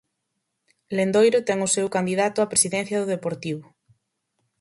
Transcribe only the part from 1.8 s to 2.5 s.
candidato á